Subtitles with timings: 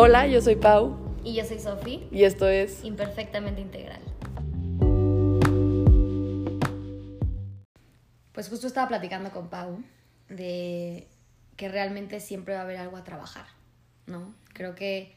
[0.00, 0.96] Hola, yo soy Pau.
[1.24, 2.06] Y yo soy Sofi.
[2.12, 3.98] Y esto es Imperfectamente Integral.
[8.30, 9.82] Pues justo estaba platicando con Pau
[10.28, 11.08] de
[11.56, 13.46] que realmente siempre va a haber algo a trabajar,
[14.06, 14.36] ¿no?
[14.52, 15.16] Creo que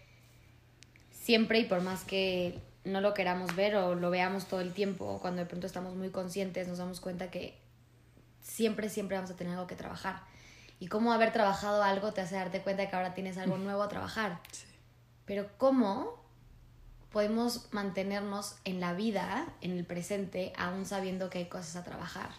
[1.11, 5.19] siempre y por más que no lo queramos ver o lo veamos todo el tiempo,
[5.21, 7.55] cuando de pronto estamos muy conscientes, nos damos cuenta que
[8.41, 10.23] siempre, siempre vamos a tener algo que trabajar.
[10.79, 13.83] Y cómo haber trabajado algo te hace darte cuenta de que ahora tienes algo nuevo
[13.83, 14.39] a trabajar.
[15.31, 16.21] Pero cómo
[17.09, 22.31] podemos mantenernos en la vida, en el presente, aún sabiendo que hay cosas a trabajar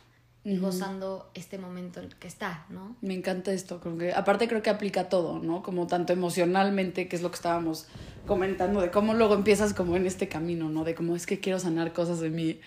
[0.44, 2.94] y gozando este momento en el que está, ¿no?
[3.00, 5.62] Me encanta esto, creo que aparte creo que aplica todo, ¿no?
[5.62, 7.86] Como tanto emocionalmente, que es lo que estábamos
[8.26, 10.84] comentando, de cómo luego empiezas como en este camino, ¿no?
[10.84, 12.60] De cómo es que quiero sanar cosas de mí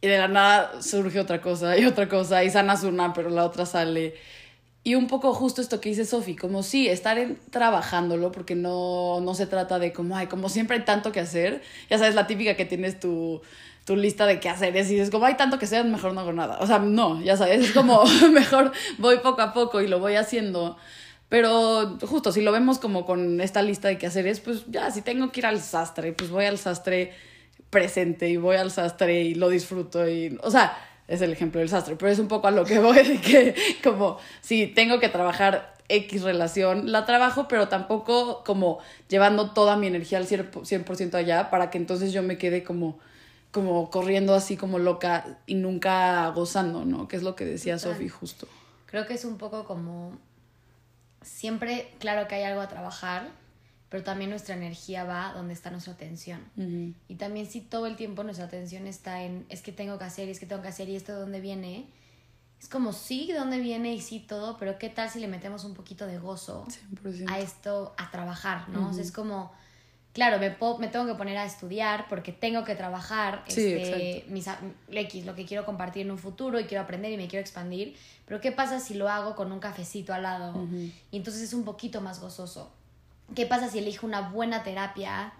[0.00, 3.44] y de la nada surge otra cosa y otra cosa y sanas una, pero la
[3.44, 4.14] otra sale.
[4.84, 7.16] Y un poco justo esto que dice Sofi, como sí, estar
[7.50, 11.62] trabajándolo, porque no, no se trata de como, ay, como siempre hay tanto que hacer.
[11.88, 13.40] Ya sabes, la típica que tienes tu,
[13.84, 16.32] tu lista de qué hacer y dices, como hay tanto que hacer, mejor no hago
[16.32, 16.58] nada.
[16.60, 20.16] O sea, no, ya sabes, es como mejor voy poco a poco y lo voy
[20.16, 20.76] haciendo.
[21.28, 24.90] Pero justo, si lo vemos como con esta lista de qué hacer es, pues ya,
[24.90, 27.12] si tengo que ir al sastre, pues voy al sastre
[27.70, 30.76] presente y voy al sastre y lo disfruto y, o sea,
[31.08, 33.54] es el ejemplo del sastre, pero es un poco a lo que voy de que
[33.82, 38.78] como si tengo que trabajar X relación, la trabajo, pero tampoco como
[39.08, 42.98] llevando toda mi energía al 100% allá para que entonces yo me quede como
[43.50, 47.06] como corriendo así como loca y nunca gozando, ¿no?
[47.06, 48.48] Que es lo que decía Sofi justo.
[48.86, 50.18] Creo que es un poco como
[51.20, 53.28] siempre, claro que hay algo a trabajar,
[53.92, 56.40] pero también nuestra energía va donde está nuestra atención.
[57.08, 60.30] Y también si todo el tiempo nuestra atención está en, es que tengo que hacer,
[60.30, 61.90] es que tengo que hacer, y esto de dónde viene,
[62.58, 65.64] es como sí, de dónde viene y sí todo, pero qué tal si le metemos
[65.64, 66.66] un poquito de gozo
[67.28, 68.88] a esto, a trabajar, ¿no?
[68.88, 69.52] o sea, es como,
[70.14, 74.46] claro, me, me tengo que poner a estudiar porque tengo que trabajar este, mis,
[74.88, 77.94] X, lo que quiero compartir en un futuro y quiero aprender y me quiero expandir,
[78.24, 80.66] pero ¿qué pasa si lo hago con un cafecito al lado?
[81.10, 82.72] Y entonces es un poquito más gozoso.
[83.34, 85.32] ¿Qué pasa si elijo una buena terapia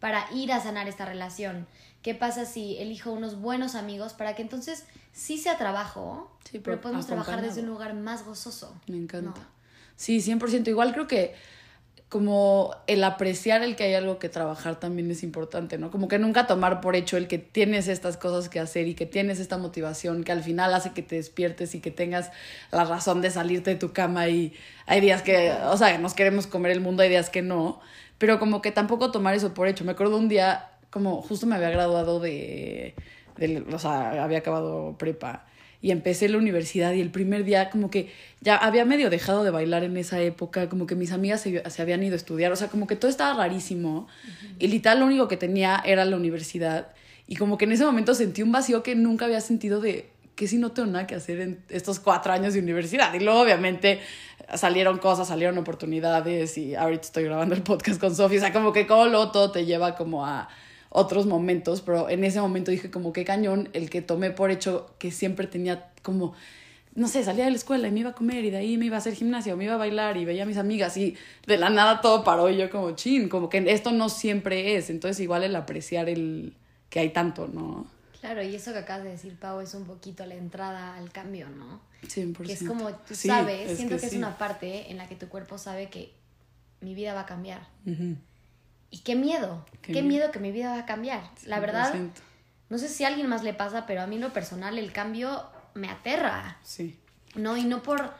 [0.00, 1.66] para ir a sanar esta relación?
[2.02, 7.06] ¿Qué pasa si elijo unos buenos amigos para que entonces sí sea trabajo, pero, podemos
[7.06, 8.74] trabajar desde un lugar más gozoso?
[8.86, 9.40] Me encanta.
[9.96, 10.68] Sí, 100%.
[10.68, 11.34] Igual creo que
[12.08, 15.90] como el apreciar el que hay algo que trabajar también es importante, ¿no?
[15.90, 19.06] Como que nunca tomar por hecho el que tienes estas cosas que hacer y que
[19.06, 22.30] tienes esta motivación que al final hace que te despiertes y que tengas
[22.70, 24.54] la razón de salirte de tu cama y
[24.86, 27.80] hay días que, o sea, nos queremos comer el mundo, hay días que no,
[28.18, 29.84] pero como que tampoco tomar eso por hecho.
[29.84, 32.94] Me acuerdo un día, como justo me había graduado de,
[33.36, 35.44] de o sea, había acabado prepa
[35.82, 38.10] y empecé la universidad y el primer día como que
[38.40, 42.02] ya había medio dejado de bailar en esa época, como que mis amigas se, habían
[42.02, 44.08] ido a estudiar, o sea, como que todo estaba rarísimo
[44.58, 46.88] y literal lo único que tenía era la universidad
[47.26, 50.46] y como que en ese momento sentí un vacío que nunca había sentido de que
[50.46, 53.12] si no tengo nada que hacer en estos cuatro años de universidad.
[53.14, 54.00] Y luego obviamente
[54.54, 58.72] salieron cosas, salieron oportunidades y ahorita estoy grabando el podcast con Sofía, o sea, como
[58.72, 60.48] que como luego todo te lleva como a
[60.96, 64.94] otros momentos, pero en ese momento dije como qué cañón el que tomé por hecho
[64.98, 66.34] que siempre tenía como,
[66.94, 68.86] no sé, salía de la escuela y me iba a comer y de ahí me
[68.86, 71.14] iba a hacer gimnasia o me iba a bailar y veía a mis amigas y
[71.46, 74.88] de la nada todo paró y yo como chin, como que esto no siempre es,
[74.88, 76.54] entonces igual el apreciar el
[76.88, 77.86] que hay tanto, ¿no?
[78.18, 81.50] Claro, y eso que acabas de decir, Pau, es un poquito la entrada al cambio,
[81.50, 81.82] ¿no?
[82.04, 82.46] 100%.
[82.46, 85.58] Que es como, tú sabes, siento que, es una parte en la que tu cuerpo
[85.58, 86.14] sabe que
[86.80, 87.68] mi vida va a cambiar.
[88.90, 90.30] Y qué miedo, qué, miedo.
[90.30, 91.22] que mi vida va a cambiar.
[91.44, 91.94] La verdad,
[92.68, 94.92] no sé si a alguien más le pasa, pero a mí en lo personal el
[94.92, 96.58] cambio me aterra.
[96.62, 96.98] Sí.
[97.34, 98.14] No, y no por...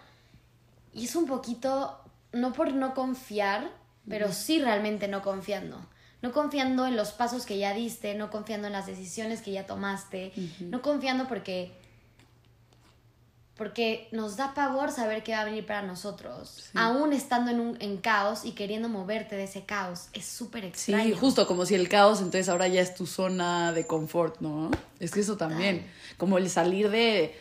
[0.93, 2.01] Y es un poquito,
[2.33, 3.71] no por no confiar,
[4.09, 5.79] pero sí realmente no confiando.
[6.23, 9.67] No confiando en los pasos que ya diste, no confiando en las decisiones que ya
[9.67, 11.73] tomaste, no confiando porque
[13.57, 17.77] porque nos da pavor saber qué va a venir para nosotros, aún estando en un
[17.81, 20.09] en caos y queriendo moverte de ese caos.
[20.13, 21.05] Es súper extraño.
[21.05, 24.71] Sí, justo como si el caos entonces ahora ya es tu zona de confort, ¿no?
[25.01, 25.87] Es que eso también,
[26.19, 27.35] como el salir de,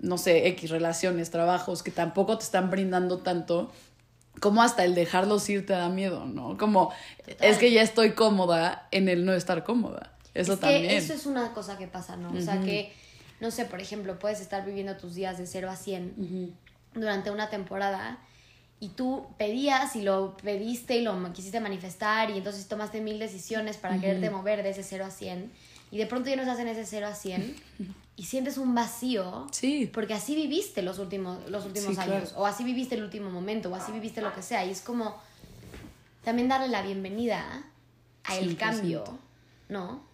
[0.00, 3.70] no sé, X relaciones, trabajos que tampoco te están brindando tanto,
[4.40, 6.58] como hasta el dejarlos ir te da miedo, ¿no?
[6.58, 6.92] Como
[7.40, 10.10] es que ya estoy cómoda en el no estar cómoda.
[10.34, 10.90] Eso también.
[10.90, 12.32] eso es una cosa que pasa, ¿no?
[12.36, 12.92] O sea, que
[13.42, 16.54] no sé, por ejemplo, puedes estar viviendo tus días de 0 a 100
[16.94, 18.20] durante una temporada
[18.78, 23.78] y tú pedías y lo pediste y lo quisiste manifestar y entonces tomaste mil decisiones
[23.78, 25.50] para quererte mover de ese 0 a 100
[25.90, 27.56] y de pronto ya no estás en ese 0 a 100
[28.16, 29.90] y sientes un vacío sí.
[29.92, 33.74] porque así viviste los últimos, los últimos años o así viviste el último momento o
[33.74, 35.20] así viviste lo que sea y es como
[36.22, 37.64] también darle la bienvenida
[38.22, 38.56] a el 100%.
[38.56, 39.04] cambio,
[39.68, 40.04] ¿no?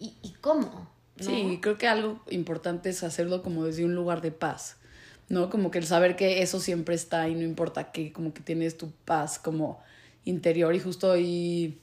[0.00, 0.88] ¿Y, y cómo?
[1.20, 1.26] ¿No?
[1.26, 4.76] Sí, creo que algo importante es hacerlo como desde un lugar de paz,
[5.28, 5.50] ¿no?
[5.50, 8.76] Como que el saber que eso siempre está y no importa que como que tienes
[8.76, 9.80] tu paz como
[10.24, 11.78] interior y justo hoy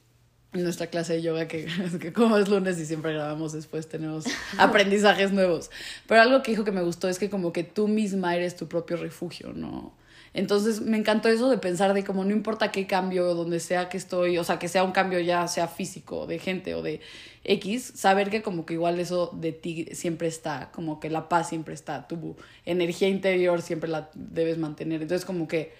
[0.53, 1.67] en nuestra clase de yoga que,
[1.99, 4.25] que como es lunes y siempre grabamos después tenemos
[4.57, 5.69] aprendizajes nuevos,
[6.07, 8.67] pero algo que dijo que me gustó es que como que tú misma eres tu
[8.67, 9.93] propio refugio, ¿no?
[10.37, 13.97] Entonces me encantó eso de pensar de como no importa qué cambio, donde sea que
[13.97, 17.01] estoy, o sea, que sea un cambio ya sea físico, de gente o de
[17.43, 21.49] X, saber que como que igual eso de ti siempre está, como que la paz
[21.49, 22.35] siempre está, tu
[22.65, 25.01] energía interior siempre la debes mantener.
[25.01, 25.73] Entonces como que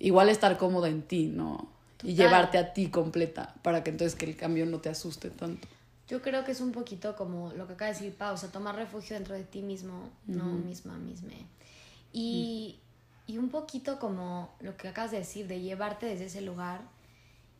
[0.00, 1.70] igual estar cómoda en ti, ¿no?
[2.02, 5.68] Y llevarte a ti completa, para que entonces que el cambio no te asuste tanto.
[6.08, 8.48] Yo creo que es un poquito como lo que acaba de decir Pau, o sea,
[8.48, 11.30] tomar refugio dentro de ti mismo, no misma, misma.
[12.12, 12.80] Y,
[13.26, 16.80] y un poquito como lo que acabas de decir, de llevarte desde ese lugar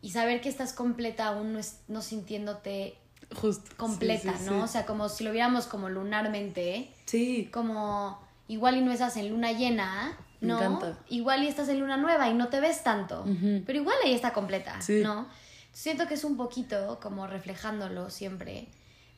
[0.01, 2.97] y saber que estás completa aún no, es- no sintiéndote
[3.35, 3.71] Justo.
[3.77, 4.53] completa, Sí, sí, ¿no?
[4.59, 4.63] sí.
[4.63, 7.49] O sea, como si lo viéramos como lunarmente, Sí.
[7.53, 10.57] como igual y no estás en luna llena, Me ¿no?
[10.57, 10.99] encanta.
[11.09, 13.25] Igual y estás en luna nueva y no te ves tanto,
[13.65, 14.79] pero igual ahí está completa.
[15.03, 15.29] ¿no?
[15.73, 18.67] Siento que es un poquito como reflejándolo siempre,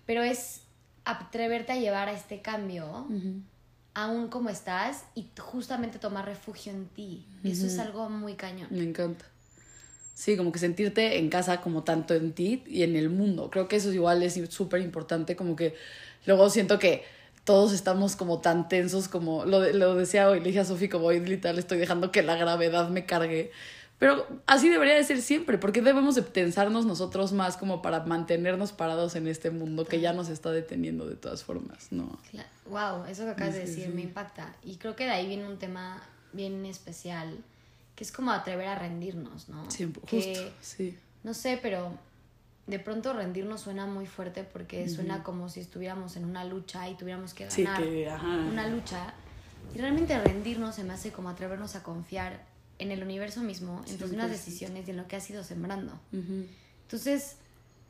[0.07, 0.61] pero es
[1.07, 3.07] atreverte a llevar a este cambio
[3.95, 7.25] aún como estás y justamente tomar refugio en ti.
[7.45, 8.69] Eso es algo muy cañón.
[8.71, 9.25] Me encanta.
[10.15, 13.51] Sí, como que sentirte en casa como tanto en ti y en el mundo.
[13.51, 15.75] Creo que eso igual es súper importante, como que
[16.25, 17.05] luego siento que
[17.45, 20.89] todos estamos como tan tensos como lo, de- lo decía hoy, le dije a Sofi
[20.89, 23.51] como hoy literal estoy dejando que la gravedad me cargue.
[23.99, 28.73] Pero así debería de ser siempre, porque debemos de tensarnos nosotros más como para mantenernos
[28.73, 32.19] parados en este mundo que ya nos está deteniendo de todas formas, ¿no?
[32.67, 33.93] Wow, eso que acabas de decir sí.
[33.93, 34.55] me impacta.
[34.63, 36.03] Y creo que de ahí viene un tema
[36.33, 37.39] bien especial,
[37.95, 39.71] que es como atrever a rendirnos, ¿no?
[39.71, 40.99] Siempre, Que, justo, sí.
[41.23, 41.93] No sé, pero
[42.67, 46.95] de pronto rendirnos suena muy fuerte porque suena como si estuviéramos en una lucha y
[46.95, 48.11] tuviéramos que Sí, ganar que,
[48.51, 49.15] una lucha.
[49.75, 52.45] Y realmente rendirnos se me hace como atrevernos a confiar
[52.79, 54.31] en el universo mismo, en tus unas 100%.
[54.31, 55.93] decisiones y en lo que has ido sembrando.
[56.13, 56.47] Ujú.
[56.83, 57.37] Entonces,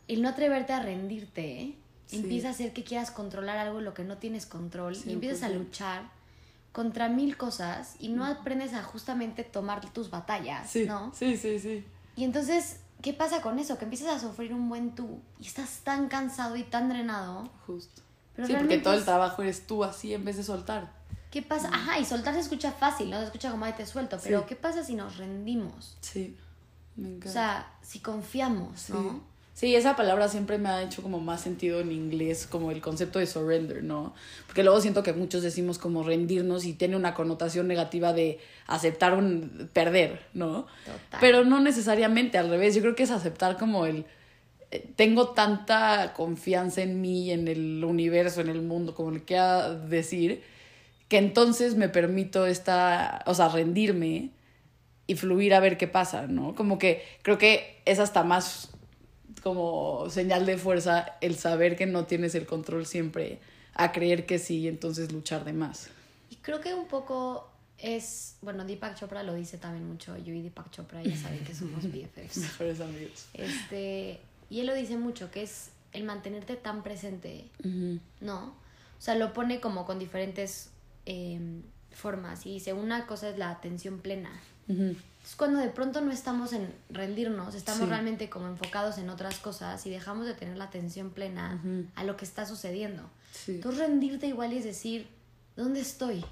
[0.08, 1.74] el no atreverte a rendirte
[2.06, 2.16] Sí.
[2.16, 5.12] empieza a hacer que quieras controlar algo en lo que no tienes control y 100%.
[5.14, 6.02] empiezas a luchar
[6.72, 11.12] contra mil cosas y no aprendes a justamente tomar tus batallas, Sí, ¿no?
[11.14, 11.82] sí, sí, sí.
[12.16, 13.78] Y entonces, ¿qué pasa con eso?
[13.78, 17.48] Que empiezas a sufrir un buen tú y estás tan cansado y tan drenado.
[17.66, 18.02] Justo.
[18.36, 20.92] Pero sí, porque todo el trabajo eres tú así en vez de soltar.
[21.34, 21.68] ¿Qué pasa?
[21.72, 23.18] Ajá, y soltar se escucha fácil, ¿no?
[23.18, 24.18] Se escucha como, ay, te suelto.
[24.22, 24.44] Pero, Sí.
[24.50, 25.96] ¿qué pasa si nos rendimos?
[26.00, 26.36] Sí,
[26.94, 27.28] me encanta.
[27.28, 28.92] O sea, si confiamos, sí.
[28.92, 29.20] ¿no?
[29.52, 33.18] Sí, esa palabra siempre me ha hecho como más sentido en inglés, como el concepto
[33.18, 34.14] de surrender, ¿no?
[34.46, 38.38] Porque luego siento que muchos decimos como rendirnos y tiene una connotación negativa de
[38.68, 40.66] aceptar un perder, ¿no?
[40.84, 41.18] Total.
[41.20, 44.06] Pero no necesariamente, al revés, yo creo que es aceptar como el
[44.70, 49.70] eh, tengo tanta confianza en mí, en el universo, en el mundo, como le quiera
[49.74, 50.44] decir,
[51.08, 54.30] que entonces me permito esta, o sea, rendirme
[55.06, 56.54] y fluir a ver qué pasa, ¿no?
[56.54, 58.70] Como que creo que es hasta más
[59.42, 63.38] como señal de fuerza el saber que no tienes el control siempre,
[63.74, 65.90] a creer que sí y entonces luchar de más.
[66.30, 70.40] Y creo que un poco es, bueno, Deepak Chopra lo dice también mucho, yo y
[70.40, 72.38] Deepak Chopra ya saben que somos BFFs.
[72.38, 73.26] Mejores amigos.
[73.34, 77.44] Este, y él lo dice mucho, que es el mantenerte tan presente,
[78.20, 78.46] ¿no?
[78.98, 80.70] O sea, lo pone como con diferentes
[81.06, 84.30] em, formas y dice, una cosa es la atención plena.
[84.68, 84.96] Ujú.
[85.24, 87.86] Es cuando de pronto no estamos en rendirnos, estamos Sí.
[87.86, 91.86] realmente como enfocados en otras cosas y dejamos de tener la atención plena Ujú.
[91.94, 93.02] a lo que está sucediendo.
[93.32, 93.52] Sí.
[93.56, 95.08] Entonces rendirte igual es decir,
[95.56, 96.24] ¿dónde estoy?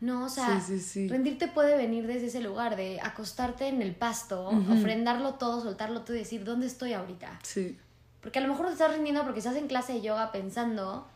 [0.00, 3.94] No, o sea, Sí, sí, rendirte puede venir desde ese lugar de acostarte en el
[3.94, 7.40] pasto, ofrendarlo todo, soltarlo todo y decir, ¿dónde estoy ahorita?
[7.42, 7.78] Sí.
[8.20, 11.08] Porque a lo mejor te estás rindiendo porque estás en clase de yoga pensando,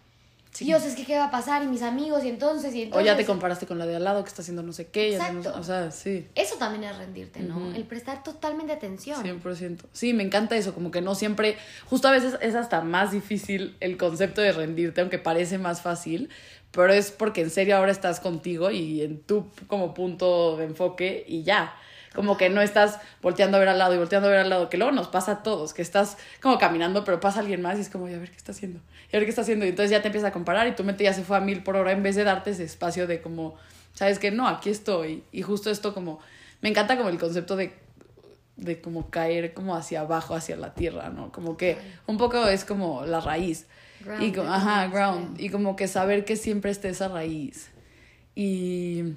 [0.52, 0.64] Sí.
[0.64, 3.06] Dios, es que qué va a pasar y mis amigos y entonces y O entonces...
[3.06, 5.12] ya te comparaste con la de al lado que está haciendo no sé qué.
[5.12, 5.54] ya Exacto.
[5.56, 6.26] o sea, sí.
[6.34, 7.72] Eso también es rendirte, ¿no?
[7.72, 9.22] El prestar totalmente atención.
[9.24, 9.78] 100%.
[9.92, 13.76] Sí, me encanta eso, como que no siempre, justo a veces es hasta más difícil
[13.80, 16.30] el concepto de rendirte, aunque parece más fácil,
[16.72, 21.24] pero es porque en serio ahora estás contigo y en tu como punto de enfoque
[21.26, 21.74] y ya.
[22.14, 24.68] Como que no estás volteando a ver al lado y volteando a ver al lado,
[24.68, 27.82] que luego nos pasa a todos, que estás como caminando, pero pasa alguien más y
[27.82, 28.80] es como, "Y a ver qué está haciendo,
[29.12, 30.82] y a ver qué está haciendo, y entonces ya te empiezas a comparar y tu
[30.84, 33.20] mente ya se fue a mil por hora en vez de darte ese espacio de
[33.22, 33.54] como,
[33.94, 36.18] sabes que no, aquí estoy, y justo esto como,
[36.62, 37.72] me encanta como el concepto de
[38.56, 41.32] de como caer como hacia abajo, hacia la tierra, ¿no?
[41.32, 43.66] Como que un poco es como la raíz.
[44.00, 45.40] y Grounded, como, ajá, ground.
[45.40, 47.70] Y como que saber que siempre esté esa raíz.
[48.34, 49.14] Y,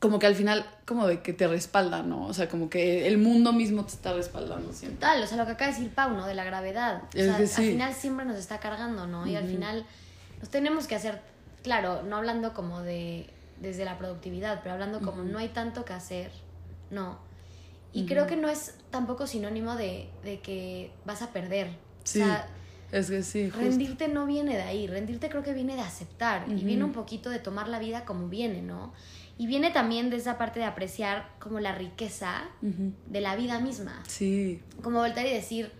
[0.00, 2.26] como que al final, como de que te respalda, ¿no?
[2.26, 5.00] O sea, como que el mundo mismo te está respaldando siempre.
[5.00, 6.26] Total, o sea, lo que acaba de decir Pau, ¿no?
[6.26, 7.02] De la gravedad.
[7.14, 7.62] O Es sea, sí.
[7.62, 9.26] al final siempre nos está cargando, ¿no?
[9.26, 9.84] Y al final
[10.40, 11.20] nos tenemos que hacer,
[11.64, 13.28] claro, no hablando como de
[13.60, 16.30] desde la productividad, pero hablando como no hay tanto que hacer,
[16.90, 17.18] no.
[17.92, 21.70] Y creo que no es tampoco sinónimo de, de que vas a perder.
[22.04, 22.46] Sí, O sea,
[22.92, 23.58] es que sí, justo.
[23.66, 27.30] rendirte no viene de ahí, rendirte creo que viene de aceptar y viene un poquito
[27.30, 28.92] de tomar la vida como viene, ¿no?
[29.38, 32.92] Y viene también de esa parte de apreciar como la riqueza Ujú.
[33.06, 35.70] de la vida misma Sí, como voltear y decir,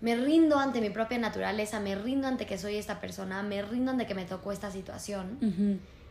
[0.00, 3.90] me rindo ante mi propia naturaleza, me rindo ante que soy esta persona, me rindo
[3.90, 5.38] ante que me tocó esta situación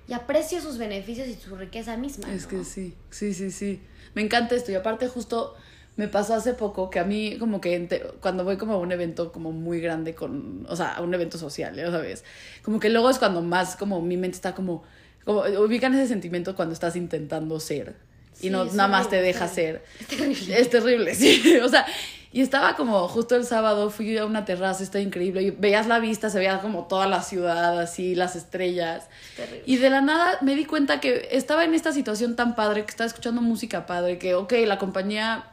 [0.08, 2.32] y aprecio sus beneficios y su riqueza misma.
[2.34, 2.50] es ¿no?
[2.50, 3.82] que sí, sí, sí, sí.
[4.16, 5.56] Me encanta esto y aparte justo
[5.96, 7.88] me pasó hace poco que a mí como que
[8.20, 11.38] cuando voy como a un evento como muy grande con, o sea, a un evento
[11.38, 12.24] social, ya sabes,
[12.64, 14.84] como que luego es cuando más como mi mente está como,
[15.26, 17.96] como ubican ese sentimiento cuando estás intentando ser
[18.40, 19.84] y Sí, no nada más te deja ser.
[20.00, 20.60] Es terrible.
[20.60, 21.58] Es terrible, sí.
[21.64, 21.86] O sea,
[22.32, 26.00] y estaba como justo el sábado, fui a una terraza, está increíble, y veías la
[26.00, 29.08] vista, se veía como toda la ciudad, así, las estrellas.
[29.36, 29.64] Terrible.
[29.66, 32.90] Y de la nada me di cuenta que estaba en esta situación tan padre, que
[32.90, 35.46] estaba escuchando música padre, que, ok, la compañía,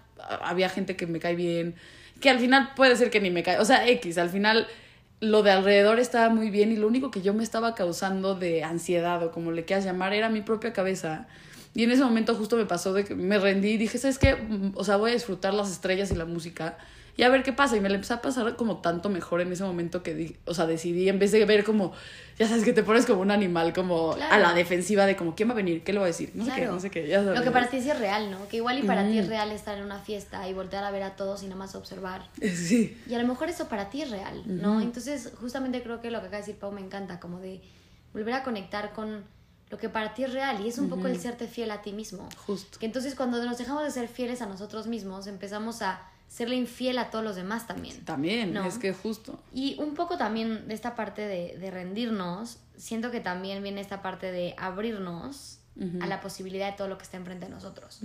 [0.43, 1.75] había gente que me cae bien,
[2.21, 4.67] que al final puede ser que ni me cae, o sea, X, al final
[5.21, 8.65] lo de alrededor estaba muy bien y lo único que yo me estaba causando de
[8.65, 11.27] ansiedad o como le quieras llamar era mi propia cabeza.
[11.75, 14.35] Y en ese momento justo me pasó de que me rendí y dije, ¿sabes qué?
[14.37, 16.79] Mm, O sea, voy a disfrutar las estrellas y la música
[17.21, 17.77] y a ver qué pasa.
[17.77, 20.55] Y me la empecé a pasar como tanto mejor en ese momento que, di- o
[20.55, 21.93] sea, decidí, en vez de ver como,
[22.39, 24.35] ya sabes, que te pones como un animal, como Claro.
[24.35, 25.85] a la defensiva de como, ¿quién va a venir?
[25.85, 26.33] ¿Qué le voy a decir?
[26.35, 27.39] No sé qué, no sé qué, ya sabes.
[27.39, 28.49] Lo que para ti sí es real, ¿no?
[28.49, 31.03] Que igual y para ti es real estar en una fiesta y voltear a ver
[31.03, 32.27] a todos y nada más observar.
[32.41, 34.81] Sí, Y a lo mejor eso para ti es real, ¿no?
[34.81, 37.61] Entonces, justamente creo que lo que acaba de decir Pau me encanta, como de
[38.15, 39.25] volver a conectar con
[39.71, 41.93] lo que para ti es real y es un poco el serte fiel a ti
[41.93, 42.29] mismo.
[42.47, 42.79] justo.
[42.81, 46.01] Que entonces cuando nos dejamos de ser fieles a nosotros mismos, empezamos a
[46.31, 48.05] serle infiel a todos los demás también.
[48.05, 48.65] También, No.
[48.65, 49.39] es que justo.
[49.53, 54.01] Y un poco también de esta parte de, de rendirnos, siento que también viene esta
[54.01, 55.57] parte de abrirnos
[56.03, 58.01] a la posibilidad de todo lo que está enfrente de nosotros.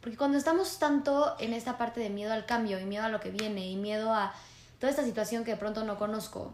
[0.00, 3.20] Porque cuando estamos tanto en esta parte de miedo al cambio y miedo a lo
[3.20, 4.34] que viene y miedo a
[4.80, 6.52] toda esta situación que de pronto no conozco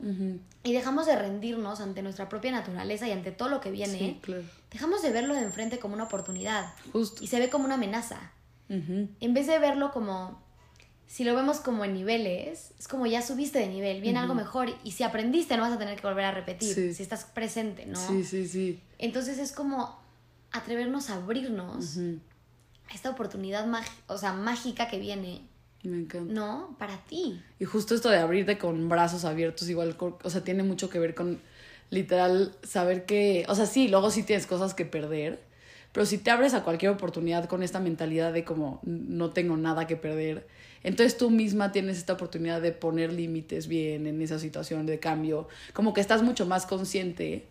[0.63, 4.19] y dejamos de rendirnos ante nuestra propia naturaleza y ante todo lo que viene, Sí,
[4.23, 4.43] claro.
[4.71, 7.25] dejamos de verlo de enfrente como una oportunidad Justo.
[7.25, 8.33] y se ve como una amenaza.
[8.69, 10.43] En vez de verlo como,
[11.07, 14.69] si lo vemos como en niveles, es como ya subiste de nivel, viene algo mejor
[14.85, 16.95] y si aprendiste no vas a tener que volver a repetir, Sí.
[16.95, 17.99] si estás presente, ¿no?
[17.99, 18.81] Sí, sí, sí.
[18.99, 19.99] Entonces es como
[20.53, 23.67] atrevernos a abrirnos a esta oportunidad
[24.09, 25.43] o sea, mágica que viene,
[25.83, 26.33] Me encanta.
[26.33, 26.75] ¿no?
[26.79, 27.41] Para ti.
[27.61, 31.15] Y justo esto de abrirte con brazos abiertos, igual, o sea, tiene mucho que ver
[31.15, 31.41] con
[31.91, 35.41] literal saber que, o sea, sí, luego sí tienes cosas que perder,
[35.93, 39.87] pero si te abres a cualquier oportunidad con esta mentalidad de como no tengo nada
[39.87, 40.47] que perder,
[40.87, 45.49] entonces tú misma tienes esta oportunidad de poner límites bien en esa situación de cambio,
[45.73, 47.49] como que estás mucho más consciente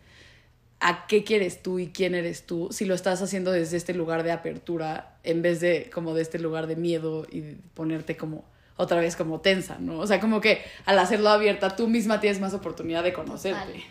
[0.79, 4.23] a qué quieres tú y quién eres tú si lo estás haciendo desde este lugar
[4.23, 7.41] de apertura en vez de como de este lugar de miedo y
[7.73, 8.45] ponerte como
[8.77, 9.99] otra vez como tensa, ¿no?
[9.99, 13.59] O sea, como que al hacerlo abierta tú misma tienes más oportunidad de conocerte.
[13.59, 13.83] Total.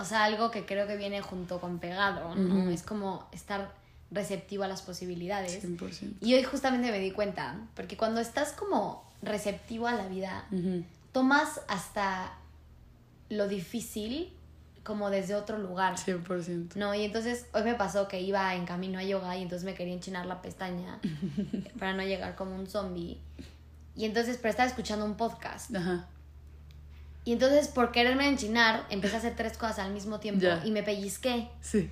[0.00, 2.70] O sea, algo que creo que viene junto con pegado, ¿no?
[2.70, 3.72] Es como estar
[4.10, 5.64] receptivo a las posibilidades.
[5.64, 6.14] 100%.
[6.20, 10.46] Y hoy justamente me di cuenta, porque cuando estás como receptivo a la vida,
[11.12, 12.32] tomas hasta
[13.30, 14.32] lo difícil
[14.82, 15.96] como desde otro lugar.
[15.96, 16.74] 100%.
[16.76, 19.72] No, y entonces hoy me pasó que iba en camino a yoga y entonces me
[19.74, 21.00] quería enchinar la pestaña
[21.78, 23.18] para no llegar como un zombie.
[23.96, 25.74] Y entonces, pero estaba escuchando un podcast.
[25.74, 26.06] Ajá.
[27.24, 30.60] Y entonces, por quererme enchinar, empecé a hacer tres cosas al mismo tiempo Ya.
[30.66, 31.48] y me pellizqué.
[31.62, 31.88] Sí.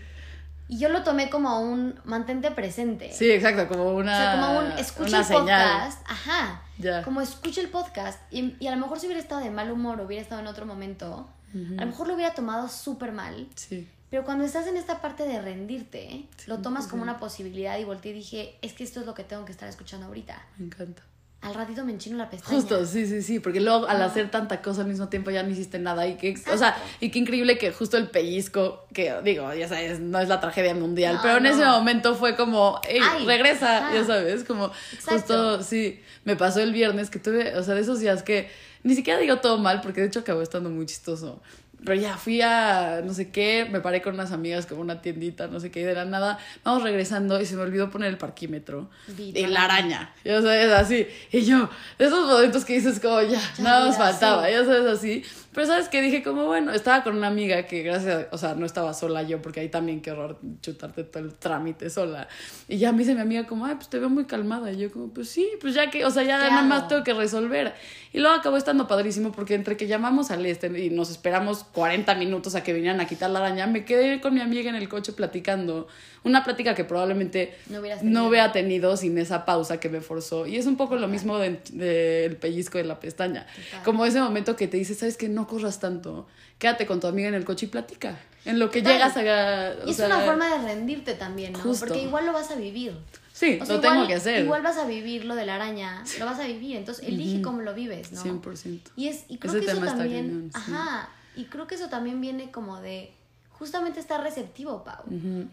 [0.72, 3.12] Y yo lo tomé como un mantente presente.
[3.12, 6.00] Sí, exacto, como una O sea, como un escucha el podcast.
[6.06, 6.62] Ajá.
[6.78, 7.02] Ya.
[7.02, 8.18] Como escucha el podcast.
[8.32, 10.46] Y, y a lo mejor si hubiera estado de mal humor o hubiera estado en
[10.46, 13.48] otro momento, a lo mejor lo hubiera tomado súper mal.
[13.54, 13.86] Sí.
[14.08, 18.12] Pero cuando estás en esta parte de rendirte, lo tomas como una posibilidad y volteé
[18.12, 20.42] y dije, es que esto es lo que tengo que estar escuchando ahorita.
[20.56, 21.02] Me encanta.
[21.42, 22.54] Al ratito me enchino la pestaña.
[22.56, 25.50] Justo, sí, sí, sí, porque luego al hacer tanta cosa al mismo tiempo ya no
[25.50, 29.52] hiciste nada y que, o sea, y qué increíble que justo el pellizco, que digo,
[29.52, 31.48] ya sabes, no es la tragedia mundial, No, pero en no.
[31.50, 33.94] ese momento fue como, hey, Ay, regresa, ajá.
[33.94, 35.14] ya sabes, como Exacto.
[35.16, 38.48] justo, sí, me pasó el viernes que tuve, o sea, de esos días que
[38.84, 41.40] ni siquiera digo todo mal, porque de hecho acabó estando muy chistoso,
[41.84, 45.46] pero ya fui a no sé qué, me paré con unas amigas como una tiendita,
[45.48, 48.90] no sé qué, de la nada vamos regresando y se me olvidó poner el parquímetro.
[49.16, 51.06] Y la araña, ya sabes, así.
[51.30, 55.24] Y yo, de esos momentos que dices como ya, nada más faltaba, ya sabes, así.
[55.52, 58.64] Pero sabes que dije como, bueno, estaba con una amiga que gracias, o sea, no
[58.64, 62.26] estaba sola yo, porque ahí también qué horror chutarte todo el trámite sola.
[62.68, 64.72] Y ya me dice mi amiga como, ay, pues te veo muy calmada.
[64.72, 67.12] Y yo como, pues sí, pues ya que, o sea, ya nada más tengo que
[67.12, 67.74] resolver.
[68.14, 72.14] Y luego acabó estando padrísimo porque entre que llamamos al este y nos esperamos 40
[72.16, 74.88] minutos a que vinieran a quitar la araña, me quedé con mi amiga en el
[74.88, 75.88] coche platicando.
[76.24, 77.56] Una plática que probablemente
[78.02, 80.46] no, hubiera tenido sin esa pausa que me forzó.
[80.46, 83.46] Y es un poco lo mismo del de, pellizco de la pestaña.
[83.84, 86.26] Como ese momento que te dice, sabes que no corras tanto,
[86.58, 88.18] quédate con tu amiga en el coche y platica.
[88.44, 89.74] En lo que llegas a...
[89.86, 91.72] y es una forma de rendirte también, ¿no?
[91.78, 92.92] Porque igual lo vas a vivir.
[93.32, 94.44] Sí, lo tengo que hacer.
[94.44, 97.62] Igual vas a vivir lo de la araña, lo vas a vivir, entonces elige cómo
[97.62, 98.22] lo vives, ¿no?
[98.22, 98.80] 100%.
[98.96, 102.80] Y, es, y creo que eso también, ajá, y creo que eso también viene como
[102.80, 103.14] de
[103.52, 105.04] justamente estar receptivo, Pau.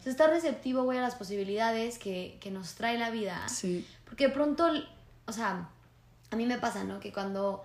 [0.05, 3.47] estar receptivo, güey, a las posibilidades que, que, nos trae la vida.
[3.47, 3.85] Sí.
[4.05, 4.67] Porque de pronto,
[5.27, 5.69] o sea,
[6.31, 6.99] a mí me pasa, ¿no?
[6.99, 7.63] Que cuando,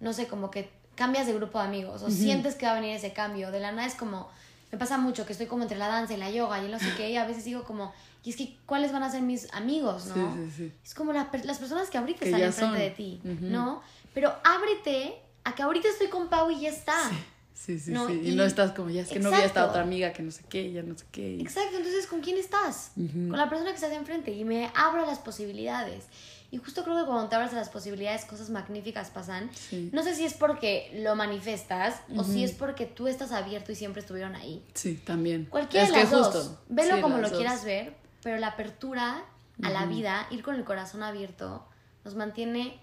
[0.00, 2.94] no sé, como que cambias de grupo de amigos o sientes que va a venir
[2.94, 4.28] ese cambio, de la nada es como,
[4.70, 6.92] me pasa mucho que estoy como entre la danza y la yoga y no sé
[6.96, 10.06] qué, y a veces digo como, y es que, ¿cuáles van a ser mis amigos,
[10.06, 10.34] no?
[10.34, 10.72] Sí, sí, sí.
[10.84, 13.82] Es como las personas que ahorita están enfrente de ti, ¿no?
[14.12, 17.10] Pero ábrete a que ahorita estoy con Pau y ya está.
[17.54, 18.20] Sí, sí, sí.
[18.24, 20.44] Y, no estás como, ya es que no había esta otra amiga que no sé
[20.48, 21.40] qué, ya no sé qué.
[21.40, 22.90] Exacto, entonces, ¿con quién estás?
[22.94, 26.04] Con la persona que estás enfrente y me abro las posibilidades.
[26.50, 29.50] Y justo creo que cuando te abres a las posibilidades, cosas magníficas pasan.
[29.92, 33.74] No sé si es porque lo manifestas o si es porque tú estás abierto y
[33.74, 34.64] siempre estuvieron ahí.
[34.74, 35.46] Sí, también.
[35.46, 36.56] Cualquiera de las dos.
[36.68, 39.24] Velo como lo quieras ver, pero la apertura
[39.62, 41.66] a la vida, ir con el corazón abierto,
[42.04, 42.80] nos mantiene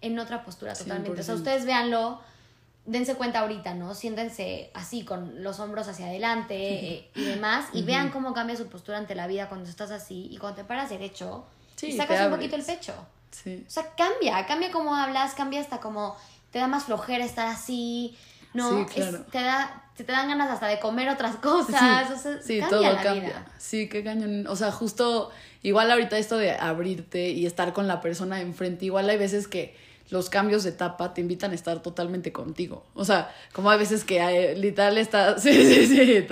[0.00, 1.20] en otra postura totalmente.
[1.20, 2.20] O sea, ustedes véanlo
[2.86, 3.94] dense cuenta ahorita, ¿no?
[3.94, 8.66] Siéntense así, con los hombros hacia adelante eh, y demás, y vean cómo cambia su
[8.66, 11.44] postura ante la vida cuando estás así, y cuando te paras derecho,
[11.82, 12.94] y sacas un poquito el pecho.
[13.30, 13.64] Sí.
[13.66, 16.16] O sea, cambia, cambia cómo hablas, cambia hasta como
[16.50, 18.16] te da más flojera estar así,
[18.54, 18.80] ¿no?
[18.88, 19.24] Sí, claro.
[19.30, 22.82] te da te dan ganas hasta de comer otras cosas, sí, o sea, sí todo
[23.02, 23.46] cambia.
[23.58, 24.46] Sí, qué cañón.
[24.46, 25.30] O sea, justo
[25.62, 29.76] igual ahorita esto de abrirte y estar con la persona enfrente, igual hay veces que
[30.10, 32.84] los cambios de etapa te invitan a estar totalmente contigo.
[32.94, 36.26] O sea, como hay veces que literal está, sí, sí, sí,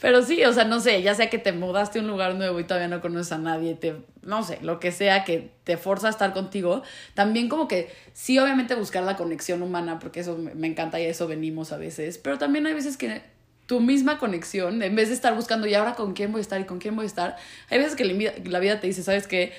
[0.00, 2.60] pero sí, o sea, no sé, ya sea que te mudaste a un lugar nuevo
[2.60, 6.08] y todavía no conoces a nadie, te, no sé, lo que sea que te forza
[6.08, 6.82] a estar contigo,
[7.14, 11.08] también como que sí, obviamente buscar la conexión humana, porque eso me encanta y a
[11.08, 13.22] eso venimos a veces, pero también hay veces que
[13.70, 16.60] tu misma conexión, en vez de estar buscando y ahora con quién voy a estar
[16.60, 17.36] y con quién voy a estar,
[17.68, 18.04] hay veces que
[18.44, 19.52] la vida te dice, ¿sabes qué?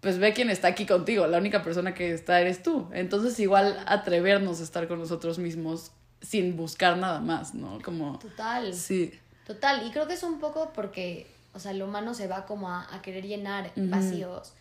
[0.00, 2.88] Pues ve quién está aquí contigo, la única persona que está eres tú.
[2.92, 7.80] Entonces igual atrevernos a estar con nosotros mismos sin buscar nada más, ¿no?
[7.82, 8.18] Como...
[8.18, 8.74] Total.
[8.74, 9.12] Sí.
[9.46, 12.70] Total, y creo que es un poco porque, o sea, el humano se va como
[12.70, 14.52] a, querer llenar vacíos.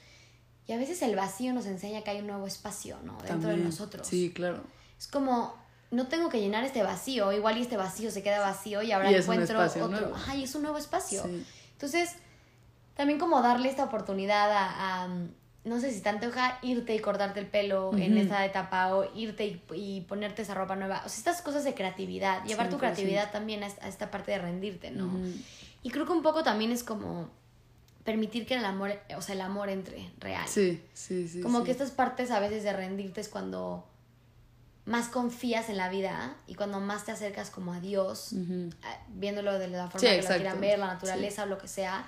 [0.65, 3.17] Y a veces el vacío nos enseña que hay un nuevo espacio, ¿no?
[3.21, 4.08] Dentro de nosotros.
[4.08, 4.63] Sí, claro.
[4.97, 5.56] Es como,
[5.91, 9.12] no tengo que llenar este vacío, igual y este vacío se queda vacío y ahora
[9.12, 9.88] encuentro otro.
[9.88, 10.15] Nuevo.
[10.15, 11.23] Ajá, y es un nuevo espacio.
[11.73, 12.15] Entonces,
[12.98, 15.08] también como darle esta oportunidad a,
[15.64, 19.62] no sé si te antoja irte y cortarte el pelo en esta etapa o irte
[19.76, 21.04] y, ponerte esa ropa nueva.
[21.06, 24.90] O sea, estas cosas de creatividad, llevar tu creatividad también a esta, parte de rendirte,
[24.90, 25.10] ¿no?
[25.84, 27.30] Y creo que un poco también es como
[28.04, 30.48] permitir que el amor, o sea, el amor entre real.
[30.48, 31.42] Sí, sí, sí.
[31.42, 33.86] Como que estas partes a veces de rendirte es cuando
[34.86, 38.34] más confías en la vida y cuando más te acercas como a Dios,
[39.10, 42.08] viéndolo de la forma que lo quieran ver, la naturaleza o lo que sea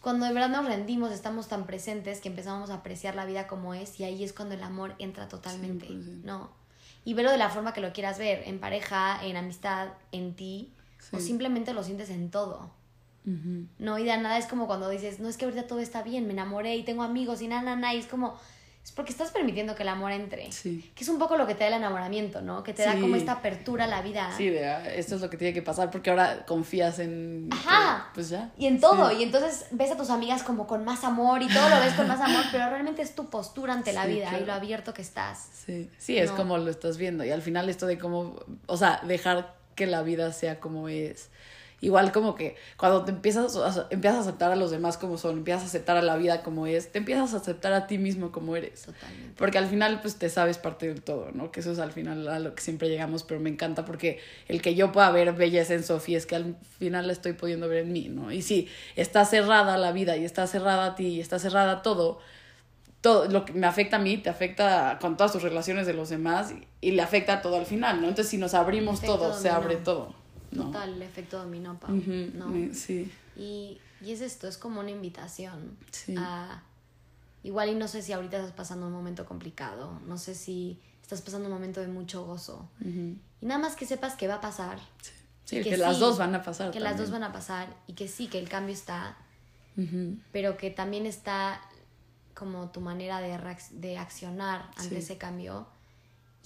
[0.00, 3.74] cuando de verdad nos rendimos, estamos tan presentes que empezamos a apreciar la vida como
[3.74, 5.88] es y ahí es cuando el amor entra totalmente,
[6.24, 6.50] ¿no?
[7.04, 10.72] Y verlo de la forma que lo quieras ver, en pareja, en amistad, en ti,
[11.12, 12.70] o simplemente lo sientes en todo.
[13.78, 16.26] No, y de nada es como cuando dices, no es que ahorita todo está bien,
[16.26, 18.36] me enamoré y tengo amigos y nada, nada, nada, y es como,
[18.84, 20.50] es porque estás permitiendo que el amor entre.
[20.52, 20.90] Sí.
[20.94, 22.62] Que es un poco lo que te da el enamoramiento, ¿no?
[22.62, 24.32] Que te da como esta apertura a la vida.
[24.34, 27.50] Sí, de, esto es lo que tiene que pasar porque ahora confías en...
[27.52, 28.10] Ajá.
[28.14, 28.50] pues ya.
[28.56, 29.12] Y en todo.
[29.12, 32.08] Y entonces ves a tus amigas como con más amor y todo lo ves con
[32.08, 35.48] más amor, pero realmente es tu postura ante la vida y lo abierto que estás.
[35.52, 37.22] Sí, sí, es como lo estás viendo.
[37.22, 41.28] Y al final esto de cómo, o sea, dejar que la vida sea como es
[41.80, 45.38] igual como que cuando te empiezas a, empiezas a aceptar a los demás como son,
[45.38, 48.32] empiezas a aceptar a la vida como es, te empiezas a aceptar a ti mismo
[48.32, 48.82] como eres.
[48.82, 49.34] Totalmente.
[49.36, 51.50] Porque al final pues te sabes parte del todo, ¿no?
[51.50, 54.60] Que eso es al final a lo que siempre llegamos, pero me encanta porque el
[54.62, 57.84] que yo pueda ver belleza en Sofía es que al final la estoy pudiendo ver
[57.84, 58.30] en mí, ¿no?
[58.30, 62.20] Y si está cerrada la vida y está cerrada a ti y está cerrada todo,
[63.00, 66.10] todo lo que me afecta a mí te afecta con todas tus relaciones de los
[66.10, 68.08] demás y, le afecta a todo al final, ¿no?
[68.08, 70.19] Entonces si nos abrimos todo, se abre todo.
[70.52, 70.66] ¿No?
[70.66, 71.94] Total, el efecto dominó, Pau,
[72.34, 72.74] ¿no?
[72.74, 73.10] Sí.
[73.36, 75.76] Y, y, es esto, es como una invitación
[76.16, 76.62] a...
[77.42, 81.22] Igual y no sé si ahorita estás pasando un momento complicado, no sé si estás
[81.22, 82.68] pasando un momento de mucho gozo.
[82.84, 84.78] Y nada más que sepas que va a pasar.
[85.44, 86.70] Sí, que, las dos van a pasar.
[86.70, 89.16] Que las dos van a pasar y que sí, que el cambio está,
[90.32, 91.60] pero que también está
[92.34, 93.38] como tu manera de,
[93.72, 95.66] de accionar ante ese cambio.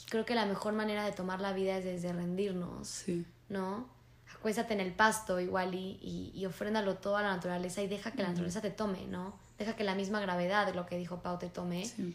[0.09, 3.25] Creo que la mejor manera de tomar la vida es desde rendirnos, sí.
[3.49, 3.89] ¿no?
[4.35, 8.11] Acuéstate en el pasto igual y, y, y, ofréndalo todo a la naturaleza y deja
[8.11, 9.39] que la naturaleza te tome, ¿no?
[9.59, 11.85] Deja que la misma gravedad, lo que dijo Pau, te tome.
[11.85, 12.13] 100%.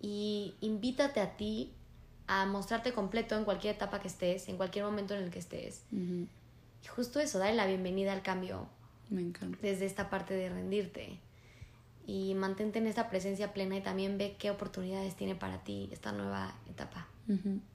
[0.00, 1.72] Y invítate a ti
[2.26, 5.82] a mostrarte completo en cualquier etapa que estés, en cualquier momento en el que estés.
[5.92, 8.68] Y justo eso, dale la bienvenida al cambio.
[9.10, 9.58] Me encanta.
[9.60, 11.20] Desde esta parte de rendirte
[12.06, 16.12] y mantente en esta presencia plena y también ve qué oportunidades tiene para ti esta
[16.12, 17.08] nueva etapa.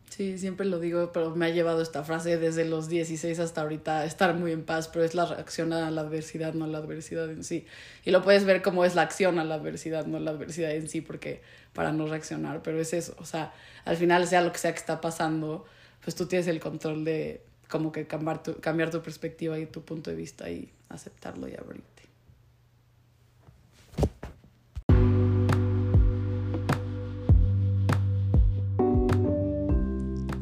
[0.09, 4.05] Sí, siempre lo digo, pero me ha llevado esta frase desde los 16 hasta ahorita,
[4.05, 7.43] estar muy en paz, pero es la reacción a la adversidad, no la adversidad en
[7.43, 7.65] sí.
[8.05, 10.87] Y lo puedes ver como es la acción a la adversidad, no la adversidad en
[10.87, 11.41] sí, porque
[11.73, 13.53] para no reaccionar, pero es eso, o sea,
[13.85, 15.65] al final sea lo que sea que está pasando,
[16.03, 19.83] pues tú tienes el control de como que cambiar tu, cambiar tu perspectiva y tu
[19.83, 21.98] punto de vista y aceptarlo y abrirte.